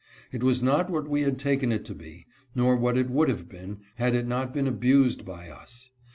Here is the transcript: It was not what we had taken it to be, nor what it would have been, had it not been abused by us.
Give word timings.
It 0.31 0.41
was 0.41 0.63
not 0.63 0.89
what 0.89 1.07
we 1.07 1.21
had 1.21 1.37
taken 1.37 1.71
it 1.71 1.85
to 1.85 1.93
be, 1.93 2.25
nor 2.55 2.75
what 2.75 2.97
it 2.97 3.11
would 3.11 3.29
have 3.29 3.47
been, 3.47 3.81
had 3.97 4.15
it 4.15 4.25
not 4.25 4.51
been 4.51 4.65
abused 4.67 5.25
by 5.25 5.47
us. 5.51 5.91